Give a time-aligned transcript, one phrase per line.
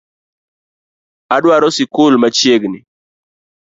[1.35, 2.79] Adwaro sikul machiegni